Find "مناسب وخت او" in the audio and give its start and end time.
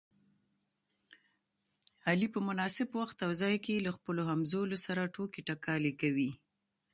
2.47-3.31